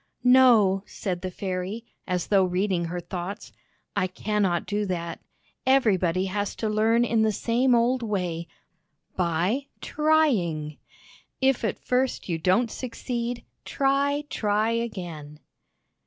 [0.23, 3.51] "No," said the fairy, as though reading her thoughts,
[3.95, 5.19] "I cannot do that.
[5.63, 8.47] Everybody has to learn in the same old way—
[9.19, 10.77] ^by— trying —■'
[11.39, 15.39] If at first you don't succeed, Try, try again.'